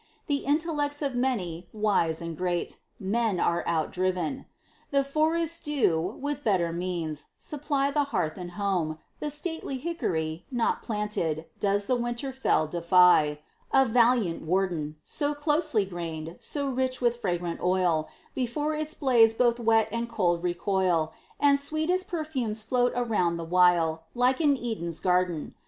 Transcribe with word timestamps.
The 0.25 0.37
intellects 0.47 1.03
of 1.03 1.13
many, 1.13 1.69
wise 1.71 2.23
and 2.23 2.35
great, 2.35 2.77
Men 2.99 3.39
are 3.39 3.63
out 3.67 3.91
driven. 3.91 4.47
The 4.89 5.03
forests 5.03 5.59
do, 5.59 6.01
with 6.19 6.43
better 6.43 6.73
means, 6.73 7.27
supply 7.37 7.91
The 7.91 8.05
hearth 8.05 8.35
and 8.35 8.53
house; 8.53 8.97
the 9.19 9.29
stately 9.29 9.77
hickory, 9.77 10.43
Not 10.49 10.81
planted, 10.81 11.45
does 11.59 11.85
the 11.85 11.95
winter 11.95 12.33
fell 12.33 12.65
defy, 12.65 13.41
A 13.71 13.85
valiant 13.85 14.41
warden; 14.41 14.95
So 15.03 15.35
closely 15.35 15.85
grained, 15.85 16.37
so 16.39 16.67
rich 16.67 16.99
with 16.99 17.17
fragrant 17.21 17.61
oil, 17.61 18.09
Before 18.33 18.73
its 18.73 18.95
blaze 18.95 19.35
both 19.35 19.59
wet 19.59 19.87
and 19.91 20.09
cold 20.09 20.41
recoil; 20.41 21.13
And 21.39 21.59
sweetest 21.59 22.07
perfumes 22.07 22.63
float 22.63 22.91
around 22.95 23.37
the 23.37 23.45
while, 23.45 24.05
Like 24.15 24.41
'n 24.41 24.57
Eden's 24.57 24.99
garden. 24.99 25.53